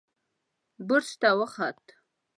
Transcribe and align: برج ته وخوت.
برج 0.87 1.07
ته 1.21 1.27
وخوت. 1.39 1.83